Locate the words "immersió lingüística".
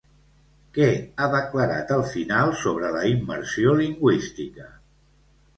3.13-4.71